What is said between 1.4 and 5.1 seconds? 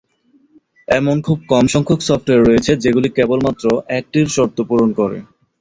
কম সংখ্যক সফটওয়্যার রয়েছে যেগুলি কেবলমাত্র একটির শর্ত পূরণ